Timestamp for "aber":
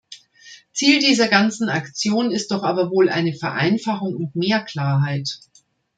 2.63-2.89